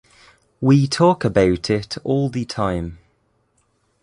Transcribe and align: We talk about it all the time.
We 0.59 0.87
talk 0.87 1.23
about 1.23 1.69
it 1.69 1.95
all 2.03 2.27
the 2.29 2.43
time. 2.43 2.97